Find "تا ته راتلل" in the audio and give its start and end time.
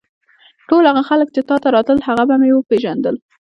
1.49-1.99